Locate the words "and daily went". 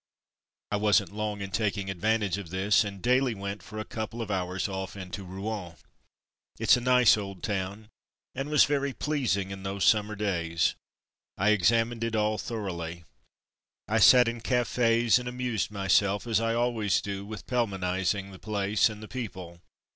2.83-3.61